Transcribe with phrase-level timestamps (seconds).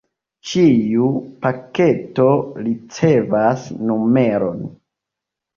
[0.51, 1.09] Ĉiu
[1.43, 2.25] paketo
[2.69, 4.69] ricevas numeron.